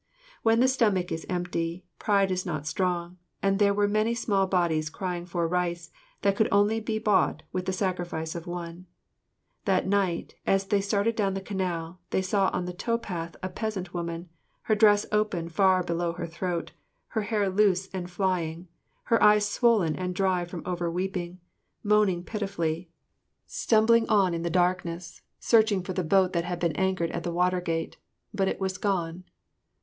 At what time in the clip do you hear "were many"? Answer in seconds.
3.71-4.15